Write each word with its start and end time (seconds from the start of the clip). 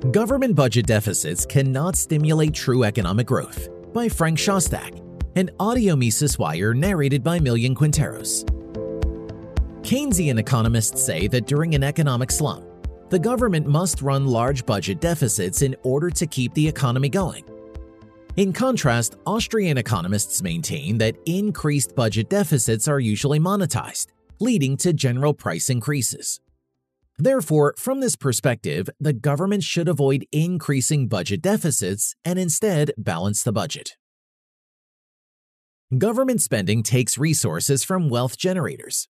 Government 0.00 0.56
Budget 0.56 0.86
Deficits 0.86 1.44
Cannot 1.44 1.94
Stimulate 1.94 2.54
True 2.54 2.84
Economic 2.84 3.26
Growth 3.26 3.68
by 3.92 4.08
Frank 4.08 4.38
Shostak, 4.38 4.98
an 5.36 5.50
audio 5.60 5.94
Mises 5.94 6.38
wire 6.38 6.72
narrated 6.72 7.22
by 7.22 7.38
Millian 7.38 7.74
Quinteros. 7.74 8.42
Keynesian 9.82 10.38
economists 10.38 11.04
say 11.04 11.28
that 11.28 11.46
during 11.46 11.74
an 11.74 11.84
economic 11.84 12.30
slump, 12.30 12.64
the 13.10 13.18
government 13.18 13.66
must 13.66 14.00
run 14.00 14.26
large 14.26 14.64
budget 14.64 15.02
deficits 15.02 15.60
in 15.60 15.76
order 15.82 16.08
to 16.08 16.26
keep 16.26 16.54
the 16.54 16.66
economy 16.66 17.10
going. 17.10 17.44
In 18.38 18.54
contrast, 18.54 19.16
Austrian 19.26 19.76
economists 19.76 20.42
maintain 20.42 20.96
that 20.96 21.18
increased 21.26 21.94
budget 21.94 22.30
deficits 22.30 22.88
are 22.88 23.00
usually 23.00 23.38
monetized, 23.38 24.06
leading 24.40 24.78
to 24.78 24.94
general 24.94 25.34
price 25.34 25.68
increases. 25.68 26.40
Therefore, 27.20 27.74
from 27.76 28.00
this 28.00 28.16
perspective, 28.16 28.88
the 28.98 29.12
government 29.12 29.62
should 29.62 29.88
avoid 29.88 30.26
increasing 30.32 31.06
budget 31.06 31.42
deficits 31.42 32.14
and 32.24 32.38
instead 32.38 32.92
balance 32.96 33.42
the 33.42 33.52
budget. 33.52 33.98
Government 35.98 36.40
spending 36.40 36.82
takes 36.82 37.18
resources 37.18 37.84
from 37.84 38.08
wealth 38.08 38.38
generators. 38.38 39.06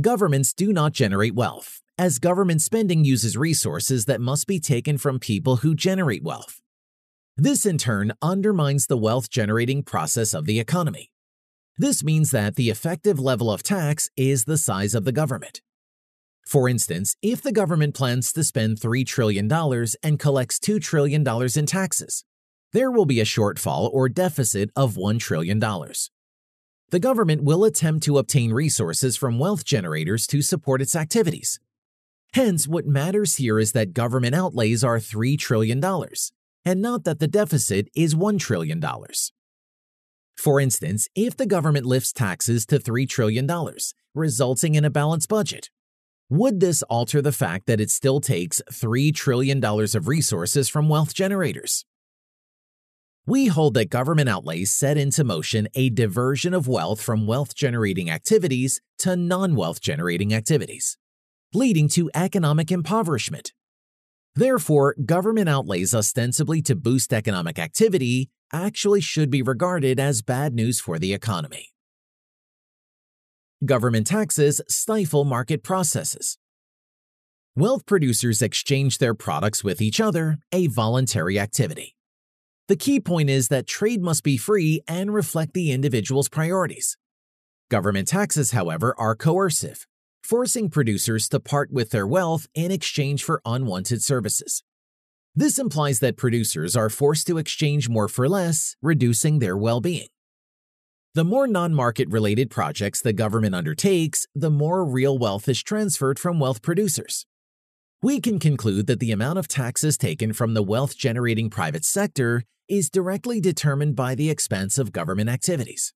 Governments 0.00 0.52
do 0.52 0.72
not 0.72 0.92
generate 0.92 1.34
wealth, 1.34 1.82
as 1.98 2.20
government 2.20 2.62
spending 2.62 3.04
uses 3.04 3.36
resources 3.36 4.04
that 4.04 4.20
must 4.20 4.46
be 4.46 4.60
taken 4.60 4.96
from 4.96 5.18
people 5.18 5.56
who 5.56 5.74
generate 5.74 6.22
wealth. 6.22 6.60
This 7.36 7.66
in 7.66 7.78
turn 7.78 8.12
undermines 8.22 8.86
the 8.86 8.96
wealth 8.96 9.28
generating 9.28 9.82
process 9.82 10.34
of 10.34 10.46
the 10.46 10.60
economy. 10.60 11.10
This 11.76 12.04
means 12.04 12.30
that 12.30 12.54
the 12.54 12.70
effective 12.70 13.18
level 13.18 13.50
of 13.50 13.64
tax 13.64 14.08
is 14.16 14.44
the 14.44 14.56
size 14.58 14.94
of 14.94 15.04
the 15.04 15.10
government. 15.10 15.62
For 16.44 16.68
instance, 16.68 17.16
if 17.22 17.40
the 17.40 17.52
government 17.52 17.94
plans 17.94 18.32
to 18.32 18.44
spend 18.44 18.78
$3 18.78 19.06
trillion 19.06 19.50
and 20.02 20.18
collects 20.18 20.58
$2 20.58 20.80
trillion 20.82 21.26
in 21.56 21.66
taxes, 21.66 22.24
there 22.72 22.90
will 22.90 23.06
be 23.06 23.20
a 23.20 23.24
shortfall 23.24 23.90
or 23.92 24.08
deficit 24.08 24.70
of 24.74 24.94
$1 24.94 25.18
trillion. 25.18 25.58
The 25.58 26.98
government 27.00 27.42
will 27.42 27.64
attempt 27.64 28.04
to 28.04 28.18
obtain 28.18 28.52
resources 28.52 29.16
from 29.16 29.38
wealth 29.38 29.64
generators 29.64 30.26
to 30.26 30.42
support 30.42 30.82
its 30.82 30.94
activities. 30.94 31.58
Hence, 32.34 32.66
what 32.66 32.86
matters 32.86 33.36
here 33.36 33.58
is 33.58 33.72
that 33.72 33.92
government 33.92 34.34
outlays 34.34 34.82
are 34.82 34.98
$3 34.98 35.38
trillion, 35.38 35.82
and 36.64 36.82
not 36.82 37.04
that 37.04 37.18
the 37.18 37.28
deficit 37.28 37.88
is 37.94 38.14
$1 38.14 38.38
trillion. 38.38 38.82
For 40.36 40.60
instance, 40.60 41.08
if 41.14 41.36
the 41.36 41.46
government 41.46 41.86
lifts 41.86 42.12
taxes 42.12 42.64
to 42.66 42.78
$3 42.78 43.08
trillion, 43.08 43.48
resulting 44.14 44.74
in 44.74 44.84
a 44.84 44.90
balanced 44.90 45.28
budget, 45.28 45.70
would 46.32 46.60
this 46.60 46.82
alter 46.84 47.20
the 47.20 47.30
fact 47.30 47.66
that 47.66 47.78
it 47.78 47.90
still 47.90 48.18
takes 48.18 48.62
$3 48.72 49.14
trillion 49.14 49.62
of 49.62 50.08
resources 50.08 50.66
from 50.66 50.88
wealth 50.88 51.12
generators? 51.12 51.84
We 53.26 53.48
hold 53.48 53.74
that 53.74 53.90
government 53.90 54.30
outlays 54.30 54.72
set 54.72 54.96
into 54.96 55.24
motion 55.24 55.68
a 55.74 55.90
diversion 55.90 56.54
of 56.54 56.66
wealth 56.66 57.02
from 57.02 57.26
wealth 57.26 57.54
generating 57.54 58.08
activities 58.08 58.80
to 59.00 59.14
non 59.14 59.54
wealth 59.56 59.82
generating 59.82 60.32
activities, 60.32 60.96
leading 61.52 61.86
to 61.90 62.10
economic 62.14 62.72
impoverishment. 62.72 63.52
Therefore, 64.34 64.96
government 65.04 65.50
outlays 65.50 65.94
ostensibly 65.94 66.62
to 66.62 66.74
boost 66.74 67.12
economic 67.12 67.58
activity 67.58 68.30
actually 68.54 69.02
should 69.02 69.28
be 69.28 69.42
regarded 69.42 70.00
as 70.00 70.22
bad 70.22 70.54
news 70.54 70.80
for 70.80 70.98
the 70.98 71.12
economy. 71.12 71.71
Government 73.64 74.08
taxes 74.08 74.60
stifle 74.66 75.24
market 75.24 75.62
processes. 75.62 76.36
Wealth 77.54 77.86
producers 77.86 78.42
exchange 78.42 78.98
their 78.98 79.14
products 79.14 79.62
with 79.62 79.80
each 79.80 80.00
other, 80.00 80.38
a 80.50 80.66
voluntary 80.66 81.38
activity. 81.38 81.94
The 82.66 82.74
key 82.74 82.98
point 82.98 83.30
is 83.30 83.48
that 83.48 83.68
trade 83.68 84.02
must 84.02 84.24
be 84.24 84.36
free 84.36 84.80
and 84.88 85.14
reflect 85.14 85.54
the 85.54 85.70
individual's 85.70 86.28
priorities. 86.28 86.96
Government 87.70 88.08
taxes, 88.08 88.50
however, 88.50 88.96
are 88.98 89.14
coercive, 89.14 89.86
forcing 90.24 90.68
producers 90.68 91.28
to 91.28 91.38
part 91.38 91.70
with 91.70 91.90
their 91.90 92.06
wealth 92.06 92.48
in 92.56 92.72
exchange 92.72 93.22
for 93.22 93.40
unwanted 93.44 94.02
services. 94.02 94.64
This 95.36 95.60
implies 95.60 96.00
that 96.00 96.16
producers 96.16 96.74
are 96.74 96.90
forced 96.90 97.28
to 97.28 97.38
exchange 97.38 97.88
more 97.88 98.08
for 98.08 98.28
less, 98.28 98.74
reducing 98.82 99.38
their 99.38 99.56
well 99.56 99.80
being. 99.80 100.08
The 101.14 101.24
more 101.24 101.46
non 101.46 101.74
market 101.74 102.08
related 102.08 102.48
projects 102.48 103.02
the 103.02 103.12
government 103.12 103.54
undertakes, 103.54 104.26
the 104.34 104.48
more 104.48 104.82
real 104.82 105.18
wealth 105.18 105.46
is 105.46 105.62
transferred 105.62 106.18
from 106.18 106.40
wealth 106.40 106.62
producers. 106.62 107.26
We 108.00 108.18
can 108.18 108.38
conclude 108.38 108.86
that 108.86 108.98
the 108.98 109.12
amount 109.12 109.38
of 109.38 109.46
taxes 109.46 109.98
taken 109.98 110.32
from 110.32 110.54
the 110.54 110.62
wealth 110.62 110.96
generating 110.96 111.50
private 111.50 111.84
sector 111.84 112.44
is 112.66 112.88
directly 112.88 113.42
determined 113.42 113.94
by 113.94 114.14
the 114.14 114.30
expense 114.30 114.78
of 114.78 114.90
government 114.90 115.28
activities. 115.28 115.92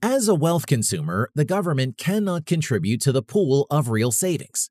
As 0.00 0.28
a 0.28 0.34
wealth 0.36 0.66
consumer, 0.66 1.30
the 1.34 1.44
government 1.44 1.98
cannot 1.98 2.46
contribute 2.46 3.00
to 3.00 3.10
the 3.10 3.22
pool 3.22 3.66
of 3.68 3.88
real 3.88 4.12
savings. 4.12 4.70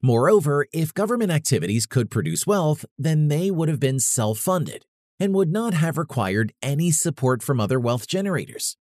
Moreover, 0.00 0.66
if 0.72 0.94
government 0.94 1.32
activities 1.32 1.86
could 1.86 2.08
produce 2.08 2.46
wealth, 2.46 2.84
then 2.96 3.26
they 3.26 3.50
would 3.50 3.68
have 3.68 3.80
been 3.80 3.98
self 3.98 4.38
funded 4.38 4.84
and 5.18 5.34
would 5.34 5.50
not 5.50 5.74
have 5.74 5.98
required 5.98 6.52
any 6.62 6.90
support 6.90 7.42
from 7.42 7.60
other 7.60 7.80
wealth 7.80 8.06
generators. 8.06 8.76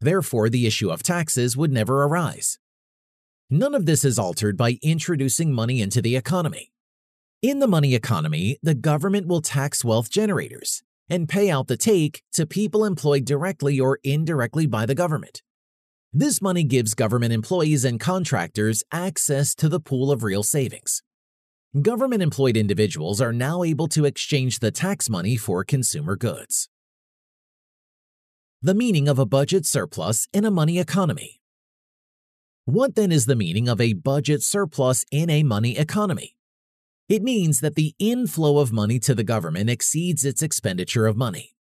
Therefore, 0.00 0.48
the 0.48 0.66
issue 0.66 0.90
of 0.90 1.02
taxes 1.02 1.56
would 1.56 1.72
never 1.72 2.04
arise. 2.04 2.58
None 3.50 3.74
of 3.74 3.86
this 3.86 4.04
is 4.04 4.18
altered 4.18 4.56
by 4.56 4.78
introducing 4.82 5.52
money 5.52 5.80
into 5.80 6.02
the 6.02 6.16
economy. 6.16 6.72
In 7.42 7.58
the 7.58 7.68
money 7.68 7.94
economy, 7.94 8.58
the 8.62 8.74
government 8.74 9.26
will 9.26 9.42
tax 9.42 9.84
wealth 9.84 10.10
generators 10.10 10.82
and 11.08 11.28
pay 11.28 11.50
out 11.50 11.68
the 11.68 11.76
take 11.76 12.22
to 12.32 12.46
people 12.46 12.84
employed 12.84 13.24
directly 13.24 13.78
or 13.78 13.98
indirectly 14.02 14.66
by 14.66 14.86
the 14.86 14.94
government. 14.94 15.42
This 16.12 16.40
money 16.40 16.64
gives 16.64 16.94
government 16.94 17.32
employees 17.32 17.84
and 17.84 18.00
contractors 18.00 18.82
access 18.90 19.54
to 19.56 19.68
the 19.68 19.80
pool 19.80 20.10
of 20.10 20.22
real 20.22 20.42
savings 20.42 21.02
government 21.80 22.22
employed 22.22 22.56
individuals 22.56 23.20
are 23.20 23.32
now 23.32 23.64
able 23.64 23.88
to 23.88 24.04
exchange 24.04 24.60
the 24.60 24.70
tax 24.70 25.10
money 25.10 25.36
for 25.36 25.64
consumer 25.64 26.14
goods. 26.14 26.68
The 28.62 28.74
meaning 28.74 29.08
of 29.08 29.18
a 29.18 29.26
budget 29.26 29.66
surplus 29.66 30.28
in 30.32 30.44
a 30.44 30.50
money 30.50 30.78
economy. 30.78 31.40
What 32.64 32.94
then 32.94 33.12
is 33.12 33.26
the 33.26 33.36
meaning 33.36 33.68
of 33.68 33.80
a 33.80 33.92
budget 33.92 34.42
surplus 34.42 35.04
in 35.10 35.28
a 35.28 35.42
money 35.42 35.76
economy? 35.76 36.36
It 37.08 37.22
means 37.22 37.60
that 37.60 37.74
the 37.74 37.94
inflow 37.98 38.58
of 38.58 38.72
money 38.72 38.98
to 39.00 39.14
the 39.14 39.24
government 39.24 39.68
exceeds 39.68 40.24
its 40.24 40.42
expenditure 40.42 41.06
of 41.06 41.16
money. 41.16 41.54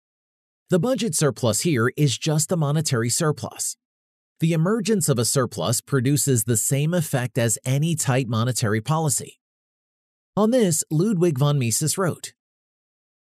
The 0.69 0.79
budget 0.79 1.15
surplus 1.15 1.61
here 1.61 1.91
is 1.97 2.19
just 2.19 2.53
a 2.53 2.57
monetary 2.57 3.09
surplus. 3.09 3.77
The 4.41 4.53
emergence 4.53 5.09
of 5.09 5.19
a 5.19 5.25
surplus 5.25 5.81
produces 5.81 6.45
the 6.45 6.57
same 6.57 6.93
effect 6.93 7.39
as 7.39 7.59
any 7.65 7.95
tight 7.95 8.29
monetary 8.29 8.83
policy. 8.83 9.40
On 10.41 10.53
this, 10.53 10.83
Ludwig 10.91 11.37
von 11.37 11.59
Mises 11.59 11.99
wrote 11.99 12.33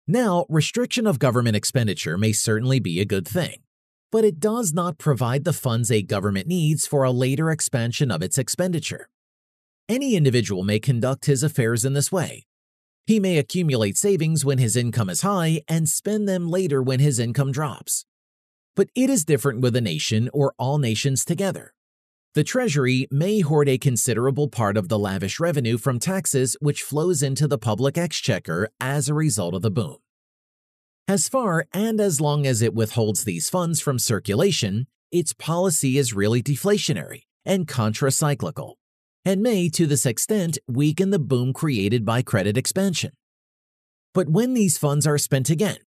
Now, 0.07 0.47
restriction 0.49 1.07
of 1.07 1.19
government 1.19 1.55
expenditure 1.55 2.17
may 2.17 2.33
certainly 2.33 2.81
be 2.81 2.99
a 2.99 3.05
good 3.05 3.29
thing, 3.29 3.59
but 4.11 4.25
it 4.25 4.41
does 4.41 4.73
not 4.73 4.97
provide 4.97 5.45
the 5.45 5.53
funds 5.53 5.91
a 5.91 6.01
government 6.01 6.47
needs 6.47 6.87
for 6.87 7.05
a 7.05 7.11
later 7.11 7.51
expansion 7.51 8.11
of 8.11 8.23
its 8.23 8.39
expenditure. 8.39 9.11
Any 9.87 10.17
individual 10.17 10.65
may 10.65 10.81
conduct 10.81 11.27
his 11.27 11.43
affairs 11.43 11.85
in 11.85 11.93
this 11.93 12.11
way. 12.11 12.47
He 13.07 13.21
may 13.21 13.37
accumulate 13.37 13.99
savings 13.99 14.43
when 14.43 14.57
his 14.57 14.75
income 14.75 15.11
is 15.11 15.21
high 15.21 15.61
and 15.69 15.87
spend 15.87 16.27
them 16.27 16.49
later 16.49 16.83
when 16.83 17.01
his 17.01 17.19
income 17.19 17.53
drops. 17.53 18.07
But 18.75 18.89
it 18.95 19.11
is 19.11 19.27
different 19.27 19.61
with 19.61 19.77
a 19.77 19.83
nation 19.83 20.31
or 20.33 20.55
all 20.59 20.79
nations 20.79 21.27
together. 21.27 21.75
The 22.35 22.43
Treasury 22.43 23.07
may 23.13 23.39
hoard 23.39 23.69
a 23.69 23.79
considerable 23.79 24.49
part 24.49 24.77
of 24.77 24.89
the 24.89 24.99
lavish 24.99 25.39
revenue 25.39 25.79
from 25.79 26.01
taxes 26.01 26.57
which 26.61 26.83
flows 26.83 27.23
into 27.23 27.47
the 27.47 27.59
public 27.59 27.97
exchequer 27.97 28.71
as 28.81 29.09
a 29.09 29.15
result 29.15 29.55
of 29.55 29.63
the 29.63 29.71
boom. 29.71 29.99
As 31.07 31.29
far 31.29 31.69
and 31.73 32.01
as 32.01 32.21
long 32.21 32.45
as 32.45 32.61
it 32.61 32.75
withholds 32.75 33.23
these 33.23 33.49
funds 33.49 33.81
from 33.81 34.01
circulation, 34.01 34.89
its 35.13 35.33
policy 35.33 35.97
is 35.97 36.13
really 36.13 36.43
deflationary 36.43 37.21
and 37.45 37.69
contracyclical, 37.69 38.75
and 39.25 39.41
may, 39.41 39.69
to 39.69 39.87
this 39.87 40.05
extent, 40.05 40.59
weaken 40.67 41.11
the 41.11 41.21
boom 41.21 41.53
created 41.53 42.05
by 42.05 42.21
credit 42.21 42.57
expansion. 42.57 43.13
But 44.13 44.29
when 44.29 44.55
these 44.55 44.77
funds 44.77 45.07
are 45.07 45.19
spent 45.19 45.51
again, 45.51 45.79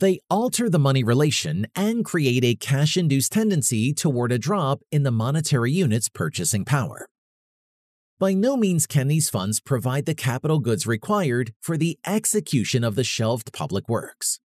they 0.00 0.20
alter 0.28 0.68
the 0.68 0.78
money 0.78 1.02
relation 1.02 1.66
and 1.74 2.04
create 2.04 2.44
a 2.44 2.54
cash 2.54 2.96
induced 2.96 3.32
tendency 3.32 3.94
toward 3.94 4.32
a 4.32 4.38
drop 4.38 4.82
in 4.92 5.02
the 5.02 5.10
monetary 5.10 5.72
unit's 5.72 6.08
purchasing 6.08 6.64
power. 6.64 7.08
By 8.18 8.32
no 8.32 8.56
means 8.56 8.86
can 8.86 9.08
these 9.08 9.28
funds 9.28 9.60
provide 9.60 10.06
the 10.06 10.14
capital 10.14 10.58
goods 10.58 10.86
required 10.86 11.52
for 11.60 11.76
the 11.76 11.98
execution 12.06 12.82
of 12.82 12.94
the 12.94 13.04
shelved 13.04 13.52
public 13.52 13.88
works. 13.88 14.40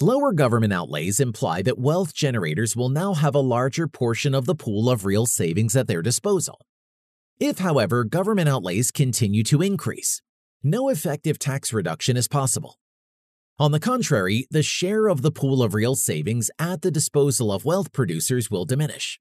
Lower 0.00 0.32
government 0.32 0.72
outlays 0.72 1.18
imply 1.18 1.60
that 1.62 1.78
wealth 1.78 2.14
generators 2.14 2.76
will 2.76 2.88
now 2.88 3.14
have 3.14 3.34
a 3.34 3.40
larger 3.40 3.88
portion 3.88 4.34
of 4.34 4.46
the 4.46 4.54
pool 4.54 4.88
of 4.88 5.04
real 5.04 5.26
savings 5.26 5.74
at 5.74 5.88
their 5.88 6.02
disposal. 6.02 6.60
If, 7.40 7.58
however, 7.58 8.04
government 8.04 8.48
outlays 8.48 8.90
continue 8.90 9.42
to 9.44 9.62
increase, 9.62 10.22
no 10.62 10.88
effective 10.88 11.38
tax 11.38 11.72
reduction 11.72 12.16
is 12.16 12.28
possible. 12.28 12.78
On 13.60 13.72
the 13.72 13.80
contrary, 13.80 14.46
the 14.52 14.62
share 14.62 15.08
of 15.08 15.22
the 15.22 15.32
pool 15.32 15.64
of 15.64 15.74
real 15.74 15.96
savings 15.96 16.48
at 16.60 16.82
the 16.82 16.92
disposal 16.92 17.50
of 17.50 17.64
wealth 17.64 17.92
producers 17.92 18.48
will 18.52 18.64
diminish. 18.64 19.18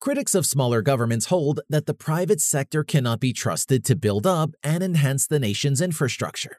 Critics 0.00 0.34
of 0.34 0.44
smaller 0.44 0.82
governments 0.82 1.26
hold 1.26 1.60
that 1.68 1.86
the 1.86 1.94
private 1.94 2.40
sector 2.40 2.82
cannot 2.82 3.20
be 3.20 3.32
trusted 3.32 3.84
to 3.84 3.94
build 3.94 4.26
up 4.26 4.50
and 4.64 4.82
enhance 4.82 5.28
the 5.28 5.38
nation's 5.38 5.80
infrastructure. 5.80 6.58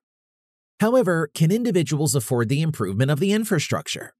However, 0.79 1.29
can 1.33 1.51
individuals 1.51 2.15
afford 2.15 2.47
the 2.47 2.61
improvement 2.61 3.11
of 3.11 3.19
the 3.19 3.33
infrastructure? 3.33 4.13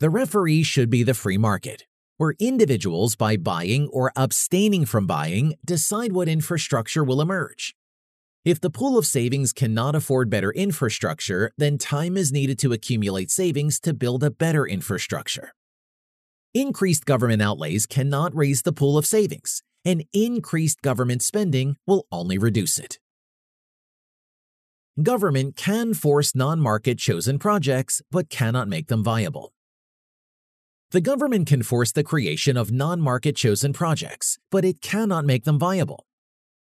The 0.00 0.10
referee 0.10 0.64
should 0.64 0.90
be 0.90 1.02
the 1.02 1.14
free 1.14 1.38
market, 1.38 1.86
where 2.18 2.34
individuals, 2.38 3.16
by 3.16 3.38
buying 3.38 3.88
or 3.88 4.12
abstaining 4.16 4.84
from 4.84 5.06
buying, 5.06 5.54
decide 5.64 6.12
what 6.12 6.28
infrastructure 6.28 7.02
will 7.02 7.22
emerge. 7.22 7.74
If 8.42 8.58
the 8.58 8.70
pool 8.70 8.96
of 8.96 9.04
savings 9.04 9.52
cannot 9.52 9.94
afford 9.94 10.30
better 10.30 10.50
infrastructure, 10.50 11.52
then 11.58 11.76
time 11.76 12.16
is 12.16 12.32
needed 12.32 12.58
to 12.60 12.72
accumulate 12.72 13.30
savings 13.30 13.78
to 13.80 13.92
build 13.92 14.24
a 14.24 14.30
better 14.30 14.66
infrastructure. 14.66 15.52
Increased 16.54 17.04
government 17.04 17.42
outlays 17.42 17.84
cannot 17.84 18.34
raise 18.34 18.62
the 18.62 18.72
pool 18.72 18.96
of 18.96 19.04
savings, 19.04 19.62
and 19.84 20.04
increased 20.14 20.80
government 20.80 21.20
spending 21.20 21.76
will 21.86 22.06
only 22.10 22.38
reduce 22.38 22.78
it. 22.78 22.98
Government 25.02 25.54
can 25.54 25.92
force 25.92 26.34
non 26.34 26.60
market 26.60 26.98
chosen 26.98 27.38
projects, 27.38 28.00
but 28.10 28.30
cannot 28.30 28.68
make 28.68 28.88
them 28.88 29.04
viable. 29.04 29.52
The 30.92 31.02
government 31.02 31.46
can 31.46 31.62
force 31.62 31.92
the 31.92 32.02
creation 32.02 32.56
of 32.56 32.72
non 32.72 33.02
market 33.02 33.36
chosen 33.36 33.74
projects, 33.74 34.38
but 34.50 34.64
it 34.64 34.80
cannot 34.80 35.26
make 35.26 35.44
them 35.44 35.58
viable. 35.58 36.06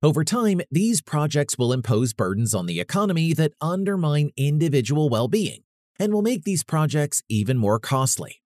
Over 0.04 0.26
time, 0.26 0.60
these 0.70 1.02
projects 1.02 1.58
will 1.58 1.72
impose 1.72 2.14
burdens 2.14 2.54
on 2.54 2.66
the 2.66 2.82
economy 2.82 3.32
that 3.36 3.54
undermine 3.62 4.32
individual 4.36 5.08
well 5.08 5.30
being 5.30 5.64
and 5.98 6.12
will 6.12 6.22
make 6.22 6.44
these 6.44 6.66
projects 6.66 7.22
even 7.30 7.58
more 7.58 7.80
costly. 7.80 8.42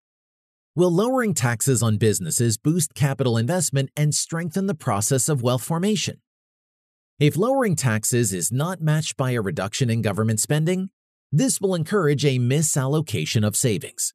Will 0.75 0.91
lowering 0.91 1.33
taxes 1.33 1.83
on 1.83 1.97
businesses 1.97 2.59
boost 2.59 2.95
capital 2.95 3.39
investment 3.39 3.89
and 3.97 4.15
strengthen 4.15 4.67
the 4.67 4.75
process 4.75 5.31
of 5.31 5.41
wealth 5.41 5.63
formation? 5.63 6.21
If 7.19 7.39
lowering 7.39 7.75
taxes 7.75 8.35
is 8.35 8.53
not 8.53 8.83
matched 8.83 9.17
by 9.17 9.31
a 9.31 9.41
reduction 9.41 9.89
in 9.89 10.03
government 10.03 10.41
spending, 10.41 10.91
this 11.33 11.59
will 11.59 11.75
encourage 11.75 12.27
a 12.27 12.39
misallocation 12.39 13.47
of 13.47 13.57
savings. 13.57 14.13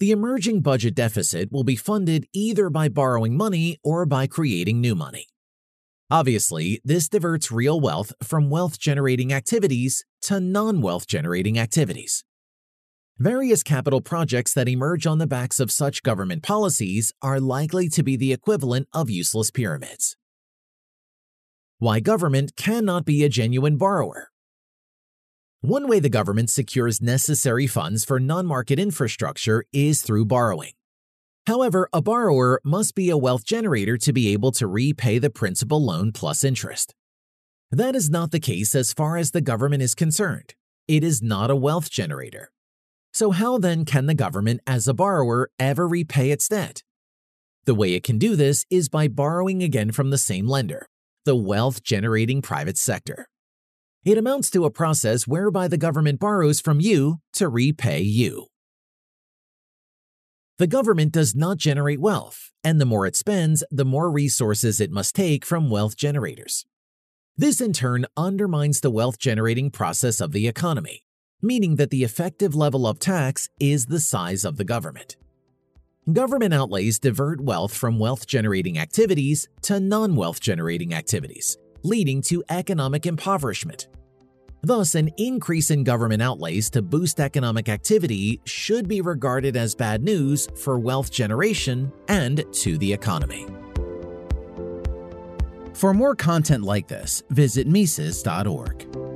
The 0.00 0.10
emerging 0.10 0.62
budget 0.62 0.96
deficit 0.96 1.52
will 1.52 1.62
be 1.62 1.76
funded 1.76 2.26
either 2.32 2.70
by 2.70 2.88
borrowing 2.88 3.36
money 3.36 3.78
or 3.84 4.04
by 4.04 4.26
creating 4.26 4.80
new 4.80 4.96
money. 4.96 5.28
Obviously, 6.10 6.80
this 6.84 7.08
diverts 7.08 7.50
real 7.50 7.80
wealth 7.80 8.12
from 8.22 8.48
wealth 8.48 8.78
generating 8.78 9.32
activities 9.32 10.04
to 10.22 10.38
non 10.38 10.80
wealth 10.80 11.08
generating 11.08 11.58
activities. 11.58 12.22
Various 13.18 13.62
capital 13.64 14.00
projects 14.00 14.54
that 14.54 14.68
emerge 14.68 15.06
on 15.06 15.18
the 15.18 15.26
backs 15.26 15.58
of 15.58 15.72
such 15.72 16.04
government 16.04 16.44
policies 16.44 17.12
are 17.22 17.40
likely 17.40 17.88
to 17.88 18.04
be 18.04 18.14
the 18.14 18.32
equivalent 18.32 18.86
of 18.92 19.10
useless 19.10 19.50
pyramids. 19.50 20.16
Why 21.78 21.98
government 21.98 22.54
cannot 22.56 23.04
be 23.04 23.24
a 23.24 23.28
genuine 23.28 23.76
borrower. 23.76 24.28
One 25.62 25.88
way 25.88 25.98
the 25.98 26.08
government 26.08 26.50
secures 26.50 27.02
necessary 27.02 27.66
funds 27.66 28.04
for 28.04 28.20
non 28.20 28.46
market 28.46 28.78
infrastructure 28.78 29.64
is 29.72 30.02
through 30.02 30.26
borrowing. 30.26 30.75
However, 31.46 31.88
a 31.92 32.02
borrower 32.02 32.60
must 32.64 32.96
be 32.96 33.08
a 33.08 33.16
wealth 33.16 33.44
generator 33.44 33.96
to 33.98 34.12
be 34.12 34.32
able 34.32 34.50
to 34.52 34.66
repay 34.66 35.18
the 35.18 35.30
principal 35.30 35.84
loan 35.84 36.10
plus 36.10 36.42
interest. 36.42 36.94
That 37.70 37.94
is 37.94 38.10
not 38.10 38.32
the 38.32 38.40
case 38.40 38.74
as 38.74 38.92
far 38.92 39.16
as 39.16 39.30
the 39.30 39.40
government 39.40 39.82
is 39.82 39.94
concerned. 39.94 40.54
It 40.88 41.04
is 41.04 41.22
not 41.22 41.50
a 41.50 41.56
wealth 41.56 41.88
generator. 41.88 42.50
So, 43.12 43.30
how 43.30 43.58
then 43.58 43.84
can 43.84 44.06
the 44.06 44.14
government, 44.14 44.60
as 44.66 44.86
a 44.88 44.94
borrower, 44.94 45.50
ever 45.58 45.86
repay 45.86 46.30
its 46.30 46.48
debt? 46.48 46.82
The 47.64 47.74
way 47.74 47.94
it 47.94 48.02
can 48.02 48.18
do 48.18 48.36
this 48.36 48.64
is 48.70 48.88
by 48.88 49.08
borrowing 49.08 49.62
again 49.62 49.90
from 49.90 50.10
the 50.10 50.18
same 50.18 50.46
lender, 50.46 50.86
the 51.24 51.36
wealth 51.36 51.82
generating 51.82 52.42
private 52.42 52.76
sector. 52.76 53.28
It 54.04 54.18
amounts 54.18 54.50
to 54.50 54.64
a 54.64 54.70
process 54.70 55.26
whereby 55.26 55.66
the 55.66 55.78
government 55.78 56.20
borrows 56.20 56.60
from 56.60 56.80
you 56.80 57.18
to 57.34 57.48
repay 57.48 58.00
you. 58.00 58.46
The 60.58 60.66
government 60.66 61.12
does 61.12 61.34
not 61.34 61.58
generate 61.58 62.00
wealth, 62.00 62.50
and 62.64 62.80
the 62.80 62.86
more 62.86 63.06
it 63.06 63.16
spends, 63.16 63.62
the 63.70 63.84
more 63.84 64.10
resources 64.10 64.80
it 64.80 64.90
must 64.90 65.14
take 65.14 65.44
from 65.44 65.70
wealth 65.70 65.96
generators. 65.96 66.64
This 67.36 67.60
in 67.60 67.72
turn 67.72 68.06
undermines 68.16 68.80
the 68.80 68.90
wealth 68.90 69.18
generating 69.18 69.70
process 69.70 70.20
of 70.20 70.32
the 70.32 70.48
economy 70.48 71.04
meaning 71.42 71.76
that 71.76 71.90
the 71.90 72.04
effective 72.04 72.54
level 72.54 72.86
of 72.86 72.98
tax 72.98 73.48
is 73.60 73.86
the 73.86 74.00
size 74.00 74.44
of 74.44 74.56
the 74.56 74.64
government. 74.64 75.16
Government 76.12 76.54
outlays 76.54 76.98
divert 76.98 77.40
wealth 77.40 77.74
from 77.74 77.98
wealth 77.98 78.26
generating 78.26 78.78
activities 78.78 79.48
to 79.62 79.80
non 79.80 80.14
wealth 80.16 80.40
generating 80.40 80.94
activities, 80.94 81.58
leading 81.82 82.22
to 82.22 82.44
economic 82.48 83.06
impoverishment. 83.06 83.88
Thus, 84.62 84.94
an 84.94 85.10
increase 85.16 85.70
in 85.70 85.84
government 85.84 86.22
outlays 86.22 86.70
to 86.70 86.82
boost 86.82 87.20
economic 87.20 87.68
activity 87.68 88.40
should 88.44 88.88
be 88.88 89.00
regarded 89.00 89.56
as 89.56 89.74
bad 89.74 90.02
news 90.02 90.48
for 90.56 90.78
wealth 90.78 91.10
generation 91.10 91.92
and 92.08 92.44
to 92.52 92.78
the 92.78 92.92
economy. 92.92 93.46
For 95.74 95.92
more 95.92 96.14
content 96.14 96.64
like 96.64 96.88
this, 96.88 97.22
visit 97.30 97.66
Mises.org. 97.66 99.15